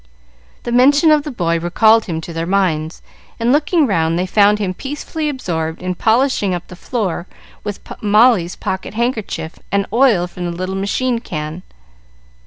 [0.63, 3.03] The mention of the boy recalled him to their minds,
[3.39, 7.27] and looking round they found him peacefully absorbed in polishing up the floor
[7.63, 11.61] with Molly's pocket handkerchief and oil from the little machine can.